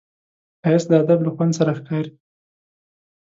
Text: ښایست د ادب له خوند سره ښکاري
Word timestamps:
ښایست 0.61 0.87
د 0.89 0.93
ادب 1.03 1.19
له 1.23 1.31
خوند 1.35 1.53
سره 1.59 1.71
ښکاري 1.79 2.11